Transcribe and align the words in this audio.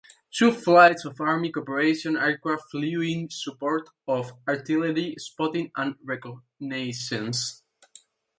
Two 0.31 0.51
flights 0.51 1.05
of 1.05 1.21
Army 1.21 1.51
Cooperation 1.51 2.17
aircraft 2.17 2.71
flew 2.71 3.01
in 3.03 3.29
support 3.29 3.87
of 4.07 4.31
artillery 4.47 5.13
spotting 5.19 5.71
and 5.75 5.95
reconnaissance. 6.03 7.61